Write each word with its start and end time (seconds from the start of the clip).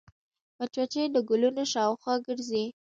مچمچۍ 0.59 1.05
د 1.11 1.17
ګلونو 1.29 1.63
شاوخوا 1.73 2.13
ګرځي 2.27 2.65